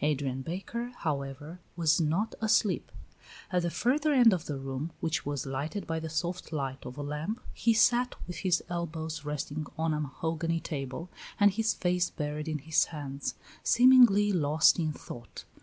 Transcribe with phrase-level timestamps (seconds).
[0.00, 2.90] Adrian Baker, however, was not asleep.
[3.52, 6.96] At the further end of the room, which was lighted by the soft light of
[6.96, 12.08] a lamp, he sat with his elbows resting on a mahogany table and his face
[12.08, 15.44] buried in his hands, seemingly lost in thought.